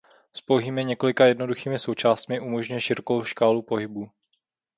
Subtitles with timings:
[0.33, 4.09] S pouhými několika jednoduchými součástmi umožňuje širokou škálu pohybů.